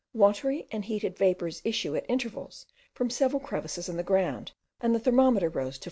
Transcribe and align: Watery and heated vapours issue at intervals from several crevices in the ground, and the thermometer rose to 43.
Watery 0.15 0.65
and 0.71 0.83
heated 0.85 1.15
vapours 1.15 1.61
issue 1.63 1.95
at 1.95 2.09
intervals 2.09 2.65
from 2.91 3.11
several 3.11 3.39
crevices 3.39 3.87
in 3.87 3.97
the 3.97 4.03
ground, 4.03 4.51
and 4.79 4.95
the 4.95 4.99
thermometer 4.99 5.47
rose 5.49 5.75
to 5.77 5.77
43. 5.77 5.79